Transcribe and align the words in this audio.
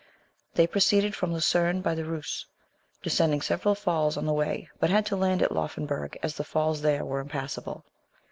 They 0.55 0.65
proceeded 0.65 1.13
from 1.15 1.31
Lucerne 1.31 1.81
by 1.81 1.93
the 1.93 2.03
Reuss, 2.05 2.47
descending 3.03 3.39
several 3.43 3.75
falls 3.75 4.17
on 4.17 4.25
the 4.25 4.33
way, 4.33 4.67
but 4.79 4.89
had 4.89 5.05
to 5.05 5.15
land 5.15 5.43
at 5.43 5.51
Loffenberg 5.51 6.17
as 6.23 6.33
the 6.37 6.43
falls 6.43 6.81
there 6.81 7.05
were 7.05 7.19
impassable. 7.19 7.85